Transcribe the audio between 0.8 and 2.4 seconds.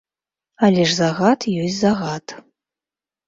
ж загад ёсць загад.